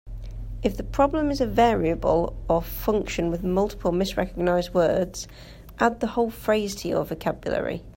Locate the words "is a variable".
1.29-2.35